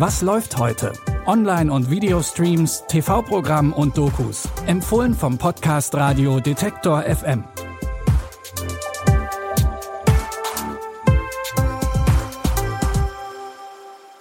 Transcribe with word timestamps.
Was 0.00 0.22
läuft 0.22 0.56
heute? 0.56 0.94
Online- 1.26 1.70
und 1.70 1.90
Videostreams, 1.90 2.84
TV-Programm 2.88 3.74
und 3.74 3.98
Dokus. 3.98 4.48
Empfohlen 4.64 5.12
vom 5.12 5.36
Podcast 5.36 5.94
Radio 5.94 6.40
Detektor 6.40 7.02
FM. 7.02 7.44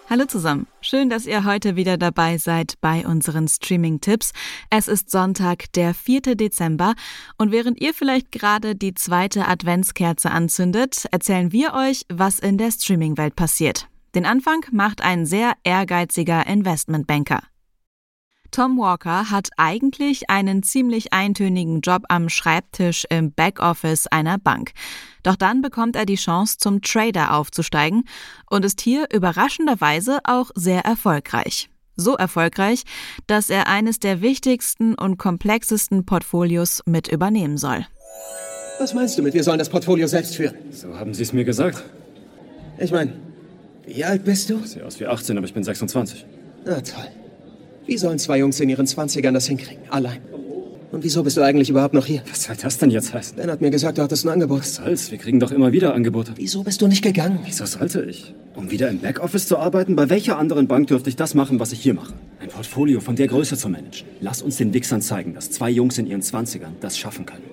Hallo 0.10 0.26
zusammen. 0.26 0.68
Schön, 0.82 1.10
dass 1.10 1.26
ihr 1.26 1.46
heute 1.46 1.78
wieder 1.78 1.98
dabei 1.98 2.38
seid 2.38 2.74
bei 2.82 3.08
unseren 3.08 3.48
Streaming-Tipps. 3.48 4.34
Es 4.70 4.90
ist 4.90 5.10
Sonntag, 5.10 5.72
der 5.72 5.94
4. 5.94 6.36
Dezember 6.36 6.94
und 7.38 7.54
während 7.54 7.80
ihr 7.80 7.94
vielleicht 7.94 8.34
gerade 8.34 8.76
die 8.76 8.96
zweite 8.96 9.48
Adventskerze 9.48 10.30
anzündet, 10.30 11.06
erzählen 11.12 11.54
wir 11.54 11.74
euch, 11.74 12.02
was 12.10 12.40
in 12.40 12.58
der 12.58 12.72
Streaming-Welt 12.72 13.38
passiert. 13.38 13.89
Den 14.16 14.26
Anfang 14.26 14.66
macht 14.72 15.02
ein 15.02 15.26
sehr 15.26 15.54
ehrgeiziger 15.64 16.48
Investmentbanker. 16.48 17.42
Tom 18.52 18.80
Walker 18.80 19.30
hat 19.30 19.50
eigentlich 19.58 20.30
einen 20.30 20.64
ziemlich 20.64 21.14
eintönigen 21.14 21.82
Job 21.82 22.04
am 22.10 22.30
Schreibtisch 22.30 23.06
im 23.10 23.32
Backoffice 23.32 24.08
einer 24.08 24.40
Bank. 24.40 24.72
Doch 25.22 25.36
dann 25.36 25.62
bekommt 25.62 25.96
er 25.96 26.06
die 26.06 26.16
Chance, 26.16 26.58
zum 26.58 26.82
Trader 26.82 27.36
aufzusteigen 27.36 28.06
und 28.50 28.66
ist 28.66 28.82
hier 28.82 29.08
überraschenderweise 29.14 30.20
auch 30.24 30.50
sehr 30.56 30.82
erfolgreich. 30.82 31.70
So 31.96 32.16
erfolgreich, 32.16 32.84
dass 33.28 33.52
er 33.52 33.68
eines 33.68 34.00
der 34.00 34.22
wichtigsten 34.22 34.96
und 34.96 35.18
komplexesten 35.18 36.06
Portfolios 36.06 36.82
mit 36.86 37.08
übernehmen 37.08 37.58
soll. 37.58 37.86
Was 38.80 38.94
meinst 38.94 39.18
du 39.18 39.22
mit, 39.22 39.34
wir 39.34 39.44
sollen 39.44 39.60
das 39.60 39.70
Portfolio 39.70 40.08
selbst 40.08 40.38
führen? 40.38 40.56
So 40.72 40.98
haben 40.98 41.14
Sie 41.14 41.22
es 41.22 41.34
mir 41.34 41.44
gesagt. 41.44 41.84
Ich 42.78 42.92
meine, 42.92 43.14
wie 43.90 44.04
alt 44.06 44.24
bist 44.24 44.50
du? 44.50 44.60
Sehe 44.66 44.86
aus 44.86 45.00
wie 45.00 45.08
18, 45.08 45.38
aber 45.38 45.46
ich 45.46 45.54
bin 45.54 45.64
26. 45.64 46.26
Na 46.66 46.82
toll. 46.82 47.08
Wie 47.86 47.98
sollen 47.98 48.20
zwei 48.20 48.38
Jungs 48.38 48.60
in 48.60 48.70
ihren 48.70 48.86
Zwanzigern 48.86 49.34
das 49.34 49.48
hinkriegen? 49.48 49.84
Allein. 49.90 50.22
Und 50.92 51.04
wieso 51.04 51.24
bist 51.24 51.38
du 51.38 51.42
eigentlich 51.42 51.70
überhaupt 51.70 51.94
noch 51.94 52.06
hier? 52.06 52.24
Was 52.30 52.44
soll 52.44 52.56
das 52.60 52.80
denn 52.80 52.90
jetzt 52.90 53.14
heißen? 53.14 53.38
Ben 53.38 53.50
hat 53.52 53.62
mir 53.62 53.70
gesagt, 53.70 54.00
du 54.00 54.02
hattest 54.02 54.26
ein 54.26 54.30
Angebot. 54.30 54.60
Was 54.60 54.76
soll's? 54.76 55.12
Wir 55.12 55.20
kriegen 55.20 55.40
doch 55.40 55.52
immer 55.52 55.72
wieder 55.72 55.94
Angebote. 55.94 56.34
Wieso 56.36 56.64
bist 56.64 56.82
du 56.82 56.88
nicht 56.88 57.04
gegangen? 57.04 57.40
Wieso 57.46 57.66
sollte 57.66 58.02
ich? 58.02 58.34
Um 58.56 58.72
wieder 58.72 58.90
im 58.90 59.00
Backoffice 59.00 59.48
zu 59.48 59.58
arbeiten? 59.58 59.96
Bei 59.96 60.10
welcher 60.10 60.40
anderen 60.40 60.68
Bank 60.68 60.88
dürfte 60.88 61.10
ich 61.10 61.16
das 61.16 61.36
machen, 61.36 61.60
was 61.60 61.72
ich 61.72 61.80
hier 61.82 61.94
mache? 61.94 62.14
Ein 62.40 62.50
Portfolio 62.50 63.02
von 63.02 63.16
der 63.16 63.28
Größe 63.28 63.56
zu 63.56 63.70
managen. 63.70 64.08
Lass 64.20 64.42
uns 64.42 64.58
den 64.58 64.74
Wichsern 64.74 65.02
zeigen, 65.02 65.36
dass 65.36 65.52
zwei 65.52 65.70
Jungs 65.70 65.98
in 66.00 66.08
ihren 66.08 66.24
Zwanzigern 66.24 66.76
das 66.82 66.98
schaffen 66.98 67.26
können. 67.26 67.44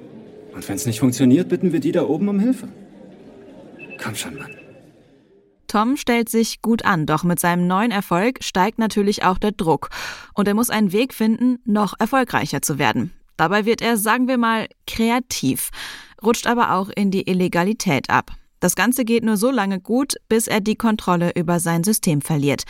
Und 0.54 0.66
wenn 0.66 0.76
es 0.76 0.86
nicht 0.86 1.00
funktioniert, 1.00 1.48
bitten 1.50 1.74
wir 1.74 1.80
die 1.80 1.92
da 1.92 2.04
oben 2.04 2.28
um 2.28 2.40
Hilfe. 2.40 2.68
Komm 4.02 4.14
schon, 4.14 4.34
Mann. 4.34 4.50
Tom 5.66 5.96
stellt 5.96 6.28
sich 6.28 6.62
gut 6.62 6.84
an, 6.84 7.06
doch 7.06 7.24
mit 7.24 7.40
seinem 7.40 7.66
neuen 7.66 7.90
Erfolg 7.90 8.42
steigt 8.42 8.78
natürlich 8.78 9.24
auch 9.24 9.38
der 9.38 9.52
Druck. 9.52 9.90
Und 10.34 10.48
er 10.48 10.54
muss 10.54 10.70
einen 10.70 10.92
Weg 10.92 11.14
finden, 11.14 11.58
noch 11.64 11.94
erfolgreicher 11.98 12.62
zu 12.62 12.78
werden. 12.78 13.12
Dabei 13.36 13.64
wird 13.64 13.82
er, 13.82 13.96
sagen 13.96 14.28
wir 14.28 14.38
mal, 14.38 14.68
kreativ, 14.86 15.70
rutscht 16.24 16.46
aber 16.46 16.72
auch 16.72 16.88
in 16.88 17.10
die 17.10 17.28
Illegalität 17.28 18.08
ab. 18.10 18.32
Das 18.60 18.74
Ganze 18.74 19.04
geht 19.04 19.24
nur 19.24 19.36
so 19.36 19.50
lange 19.50 19.80
gut, 19.80 20.16
bis 20.28 20.48
er 20.48 20.60
die 20.60 20.76
Kontrolle 20.76 21.32
über 21.34 21.60
sein 21.60 21.84
System 21.84 22.22
verliert. 22.22 22.64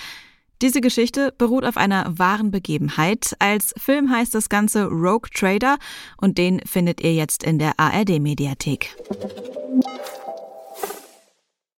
Diese 0.62 0.80
Geschichte 0.80 1.34
beruht 1.36 1.64
auf 1.64 1.76
einer 1.76 2.18
wahren 2.18 2.50
Begebenheit. 2.50 3.36
Als 3.38 3.74
Film 3.76 4.10
heißt 4.10 4.34
das 4.34 4.48
Ganze 4.48 4.86
Rogue 4.86 5.28
Trader 5.32 5.76
und 6.16 6.38
den 6.38 6.60
findet 6.60 7.02
ihr 7.02 7.14
jetzt 7.14 7.44
in 7.44 7.58
der 7.58 7.78
ARD 7.78 8.20
Mediathek. 8.20 8.96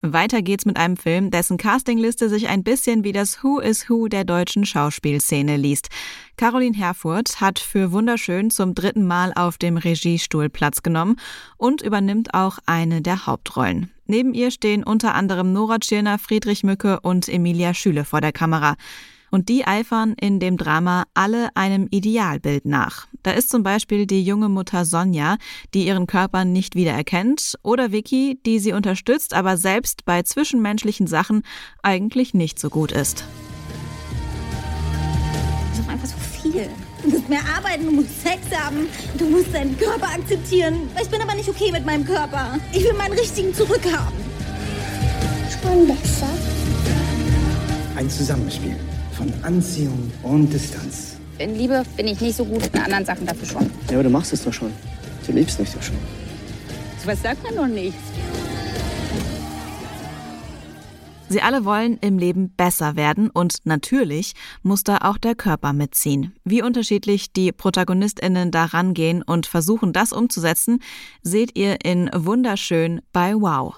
Weiter 0.04 0.44
geht's 0.44 0.66
mit 0.66 0.78
einem 0.78 0.96
Film, 0.96 1.32
dessen 1.32 1.58
Castingliste 1.58 2.30
sich 2.30 2.50
ein 2.50 2.64
bisschen 2.64 3.04
wie 3.04 3.14
das 3.14 3.44
Who 3.44 3.60
is 3.60 3.90
Who 3.90 4.08
der 4.08 4.26
deutschen 4.26 4.64
Schauspielszene 4.64 5.58
liest. 5.58 5.90
Caroline 6.38 6.78
Herfurth 6.78 7.42
hat 7.42 7.58
für 7.58 7.92
Wunderschön 7.92 8.52
zum 8.52 8.76
dritten 8.76 9.08
Mal 9.08 9.34
auf 9.34 9.58
dem 9.58 9.76
Regiestuhl 9.76 10.50
Platz 10.50 10.84
genommen 10.84 11.16
und 11.58 11.82
übernimmt 11.82 12.36
auch 12.36 12.60
eine 12.68 13.02
der 13.02 13.26
Hauptrollen. 13.26 13.92
Neben 14.06 14.36
ihr 14.36 14.52
stehen 14.52 14.84
unter 14.84 15.16
anderem 15.16 15.52
Nora 15.52 15.80
Tschirner, 15.80 16.20
Friedrich 16.20 16.64
Mücke 16.64 17.00
und 17.00 17.28
Emilia 17.28 17.74
Schüle 17.74 18.06
vor 18.06 18.22
der 18.22 18.32
Kamera. 18.32 18.76
Und 19.30 19.50
die 19.50 19.66
eifern 19.66 20.14
in 20.14 20.40
dem 20.40 20.58
Drama 20.58 21.04
alle 21.14 21.50
einem 21.56 21.88
Idealbild 21.92 22.66
nach. 22.66 23.08
Da 23.24 23.32
ist 23.32 23.50
zum 23.50 23.62
Beispiel 23.64 24.06
die 24.08 24.24
junge 24.24 24.48
Mutter 24.48 24.86
Sonja, 24.86 25.38
die 25.74 25.86
ihren 25.86 26.08
Körper 26.08 26.46
nicht 26.46 26.76
wiedererkennt, 26.76 27.58
oder 27.62 27.92
Vicky, 27.92 28.40
die 28.46 28.60
sie 28.60 28.72
unterstützt, 28.72 29.34
aber 29.34 29.58
selbst 29.58 30.06
bei 30.06 30.22
zwischenmenschlichen 30.24 31.08
Sachen 31.08 31.44
eigentlich 31.84 32.34
nicht 32.34 32.58
so 32.58 32.70
gut 32.70 32.92
ist. 32.94 33.26
Das 35.72 35.80
ist 35.80 35.90
einfach 35.90 36.08
so 36.08 36.18
viel. 36.42 36.70
Du 37.04 37.10
musst 37.10 37.30
mehr 37.30 37.42
arbeiten, 37.56 37.86
du 37.86 37.92
musst 37.92 38.22
Sex 38.22 38.40
haben, 38.56 38.88
du 39.18 39.26
musst 39.26 39.54
deinen 39.54 39.78
Körper 39.78 40.08
akzeptieren. 40.08 40.90
Ich 41.02 41.10
bin 41.10 41.22
aber 41.22 41.36
nicht 41.36 41.50
okay 41.50 41.72
mit 41.72 41.86
meinem 41.86 42.06
Körper. 42.06 42.58
Ich 42.72 42.84
will 42.84 42.94
meinen 42.94 43.14
richtigen 43.14 43.54
zurückhaben. 43.54 44.18
Schon 45.62 45.88
besser. 45.88 46.30
Ein 47.96 48.10
Zusammenspiel 48.10 48.78
von 49.18 49.34
Anziehung 49.42 50.12
und 50.22 50.54
Distanz. 50.54 51.18
In 51.40 51.56
Liebe 51.56 51.84
bin 51.96 52.08
ich 52.08 52.22
nicht 52.22 52.38
so 52.38 52.46
gut, 52.46 52.68
in 52.74 52.80
anderen 52.80 53.06
Sachen 53.06 53.26
dafür 53.26 53.48
schon. 53.48 53.70
Ja, 53.90 53.94
aber 53.94 54.04
du 54.04 54.10
machst 54.10 54.32
es 54.34 54.44
doch 54.44 54.54
schon. 54.54 54.72
Du 55.26 55.32
liebst 55.32 55.60
mich 55.60 55.72
doch 55.72 55.82
schon. 55.82 55.98
So 57.02 57.08
was 57.08 57.22
sagt 57.22 57.44
man 57.44 57.56
noch 57.56 57.68
nicht. 57.68 57.98
Sie 61.30 61.42
alle 61.42 61.66
wollen 61.66 61.98
im 62.00 62.18
Leben 62.18 62.52
besser 62.56 62.96
werden 62.96 63.30
und 63.30 63.66
natürlich 63.66 64.34
muss 64.64 64.86
da 64.86 65.00
auch 65.02 65.18
der 65.18 65.36
Körper 65.36 65.74
mitziehen. 65.74 66.34
Wie 66.46 66.62
unterschiedlich 66.62 67.34
die 67.34 67.52
Protagonistinnen 67.52 68.50
da 68.50 68.66
rangehen 68.66 69.24
und 69.24 69.46
versuchen, 69.46 69.92
das 69.92 70.14
umzusetzen, 70.14 70.80
seht 71.24 71.58
ihr 71.58 71.84
in 71.84 72.10
Wunderschön 72.16 73.02
bei 73.12 73.36
Wow. 73.36 73.76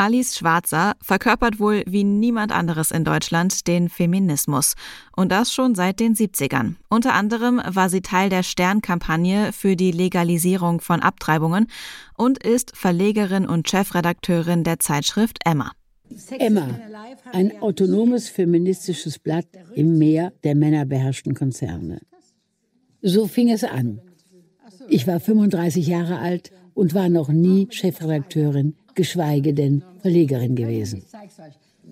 Alice 0.00 0.38
Schwarzer 0.38 0.94
verkörpert 1.02 1.60
wohl 1.60 1.84
wie 1.86 2.04
niemand 2.04 2.52
anderes 2.52 2.90
in 2.90 3.04
Deutschland 3.04 3.66
den 3.66 3.90
Feminismus. 3.90 4.72
Und 5.14 5.30
das 5.30 5.52
schon 5.52 5.74
seit 5.74 6.00
den 6.00 6.14
70ern. 6.14 6.76
Unter 6.88 7.12
anderem 7.12 7.60
war 7.68 7.90
sie 7.90 8.00
Teil 8.00 8.30
der 8.30 8.42
Stern-Kampagne 8.42 9.52
für 9.52 9.76
die 9.76 9.90
Legalisierung 9.90 10.80
von 10.80 11.00
Abtreibungen 11.00 11.66
und 12.16 12.42
ist 12.42 12.74
Verlegerin 12.74 13.46
und 13.46 13.68
Chefredakteurin 13.68 14.64
der 14.64 14.78
Zeitschrift 14.78 15.38
Emma. 15.44 15.72
Emma, 16.30 16.66
ein 17.32 17.60
autonomes 17.60 18.30
feministisches 18.30 19.18
Blatt 19.18 19.48
im 19.74 19.98
Meer 19.98 20.32
der 20.44 20.54
männerbeherrschten 20.54 21.34
Konzerne. 21.34 22.00
So 23.02 23.26
fing 23.26 23.50
es 23.50 23.64
an. 23.64 24.00
Ich 24.88 25.06
war 25.06 25.20
35 25.20 25.86
Jahre 25.86 26.20
alt 26.20 26.52
und 26.72 26.94
war 26.94 27.10
noch 27.10 27.28
nie 27.28 27.68
Chefredakteurin 27.70 28.76
geschweige 28.94 29.54
denn 29.54 29.82
Verlegerin 30.00 30.54
gewesen. 30.54 31.02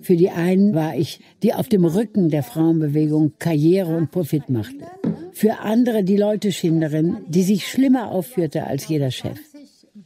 Für 0.01 0.15
die 0.15 0.29
einen 0.29 0.73
war 0.73 0.95
ich, 0.95 1.19
die 1.43 1.53
auf 1.53 1.67
dem 1.67 1.85
Rücken 1.85 2.29
der 2.29 2.43
Frauenbewegung 2.43 3.33
Karriere 3.39 3.95
und 3.95 4.11
Profit 4.11 4.49
machte. 4.49 4.85
Für 5.31 5.59
andere 5.59 6.03
die 6.03 6.17
Leuteschinderin, 6.17 7.17
die 7.27 7.43
sich 7.43 7.67
schlimmer 7.67 8.11
aufführte 8.11 8.65
als 8.65 8.87
jeder 8.87 9.11
Chef. 9.11 9.39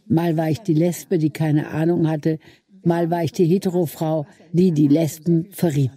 Mal 0.07 0.35
war 0.37 0.49
ich 0.49 0.59
die 0.59 0.73
Lesbe, 0.73 1.17
die 1.17 1.29
keine 1.29 1.69
Ahnung 1.69 2.09
hatte, 2.09 2.39
mal 2.83 3.09
war 3.09 3.23
ich 3.23 3.31
die 3.31 3.45
Heterofrau, 3.45 4.25
die 4.51 4.71
die 4.71 4.87
Lesben 4.87 5.47
verriet. 5.51 5.91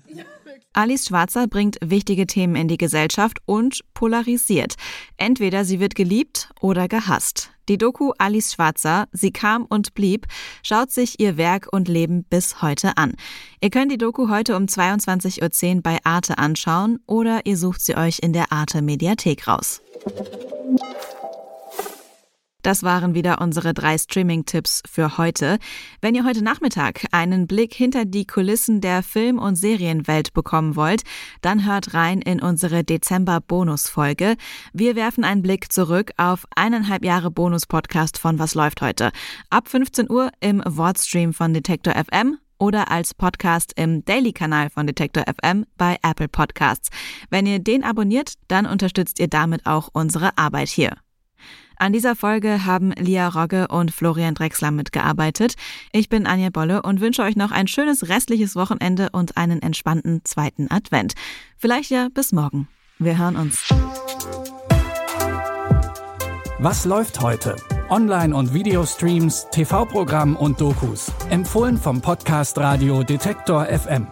Alice 0.77 1.07
Schwarzer 1.07 1.47
bringt 1.47 1.79
wichtige 1.83 2.27
Themen 2.27 2.55
in 2.55 2.69
die 2.69 2.77
Gesellschaft 2.77 3.39
und 3.47 3.81
polarisiert. 3.95 4.75
Entweder 5.17 5.65
sie 5.65 5.81
wird 5.81 5.95
geliebt 5.95 6.51
oder 6.61 6.87
gehasst. 6.87 7.51
Die 7.69 7.79
Doku 7.79 8.13
Alice 8.19 8.53
Schwarzer, 8.53 9.09
Sie 9.11 9.33
kam 9.33 9.65
und 9.65 9.95
blieb, 9.95 10.27
schaut 10.63 10.93
sich 10.93 11.19
ihr 11.19 11.37
Werk 11.37 11.67
und 11.73 11.89
Leben 11.89 12.25
bis 12.25 12.63
heute 12.63 12.97
an. 12.97 13.15
Ihr 13.61 13.71
könnt 13.71 13.91
die 13.91 13.99
Doku 13.99 14.29
heute 14.29 14.55
um 14.55 14.67
22.10 14.67 15.77
Uhr 15.77 15.83
bei 15.83 15.99
Arte 16.05 16.39
anschauen 16.39 17.01
oder 17.07 17.41
ihr 17.45 17.57
sucht 17.57 17.81
sie 17.81 17.97
euch 17.97 18.19
in 18.21 18.33
der 18.33 18.53
Arte 18.53 18.83
Mediathek 18.83 19.49
raus. 19.49 19.83
Das 22.67 22.83
waren 22.83 23.15
wieder 23.15 23.41
unsere 23.41 23.75
drei 23.75 23.97
Streaming-Tipps 23.97 24.83
für 24.91 25.19
heute. 25.19 25.61
Wenn 26.01 26.17
ihr 26.17 26.25
heute 26.25 26.43
Nachmittag 26.43 27.05
einen 27.13 27.47
Blick 27.47 27.73
hinter 27.73 28.05
die 28.05 28.27
Kulissen 28.27 28.81
der 28.81 29.05
Film- 29.05 29.39
und 29.39 29.55
Serienwelt 29.55 30.33
bekommen 30.33 30.75
wollt, 30.75 31.05
dann 31.43 31.65
hört 31.65 31.95
rein 31.95 32.21
in 32.21 32.43
unsere 32.43 32.83
Dezember-Bonus-Folge. 32.83 34.35
Wir 34.73 34.97
werfen 34.97 35.23
einen 35.23 35.43
Blick 35.43 35.73
zurück 35.73 36.11
auf 36.17 36.45
eineinhalb 36.57 37.05
Jahre 37.05 37.31
Bonus-Podcast 37.31 38.19
von 38.19 38.41
Was 38.41 38.57
läuft 38.57 38.83
heute? 38.83 39.13
Ab 39.49 39.69
15 39.69 40.11
Uhr 40.11 40.33
im 40.41 40.61
Wordstream 40.67 41.35
von 41.35 41.55
Detektor 41.55 41.95
FM 41.95 42.37
oder 42.59 42.91
als 42.91 43.15
Podcast 43.15 43.75
im 43.77 44.05
Daily-Kanal 44.05 44.71
von 44.71 44.89
Detektor 44.89 45.23
FM 45.23 45.67
bei 45.77 45.99
Apple 46.03 46.27
Podcasts. 46.27 46.89
Wenn 47.31 47.47
ihr 47.47 47.61
den 47.61 47.85
abonniert, 47.85 48.33
dann 48.49 48.67
unterstützt 48.67 49.21
ihr 49.21 49.29
damit 49.29 49.67
auch 49.67 49.89
unsere 49.93 50.37
Arbeit 50.37 50.69
hier. 50.69 50.97
An 51.79 51.93
dieser 51.93 52.17
Folge 52.17 52.65
haben 52.65 52.93
Lia 52.93 53.29
Rogge 53.29 53.69
und 53.69 53.91
Florian 53.91 54.35
Drexler 54.35 54.71
mitgearbeitet. 54.71 55.55
Ich 55.93 56.09
bin 56.09 56.27
Anja 56.27 56.51
Bolle 56.51 56.83
und 56.83 57.01
wünsche 57.01 57.23
euch 57.23 57.37
noch 57.37 57.51
ein 57.51 57.69
schönes 57.69 58.09
restliches 58.09 58.57
Wochenende 58.57 59.11
und 59.13 59.37
einen 59.37 59.61
entspannten 59.61 60.23
zweiten 60.25 60.71
Advent. 60.71 61.15
Vielleicht 61.57 61.91
ja 61.91 62.09
bis 62.13 62.33
morgen. 62.33 62.69
Wir 62.99 63.19
hören 63.19 63.37
uns. 63.37 63.69
Was 66.59 66.87
läuft 66.87 67.21
heute? 67.21 67.57
Online- 67.91 68.35
und 68.35 68.55
Videostreams, 68.55 69.47
TV-Programm 69.51 70.37
und 70.37 70.61
Dokus. 70.61 71.13
Empfohlen 71.29 71.77
vom 71.77 72.01
Podcast 72.01 72.57
Radio 72.59 73.03
Detektor 73.03 73.67
FM. 73.67 74.07